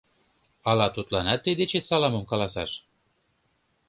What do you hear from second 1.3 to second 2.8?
тый дечет саламым каласаш?